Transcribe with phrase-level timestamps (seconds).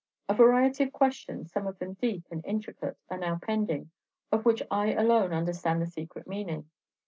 [0.27, 3.91] A variety of questions, some of them deep and intricate, are now pending,
[4.31, 6.67] of which I alone understand the secret meaning.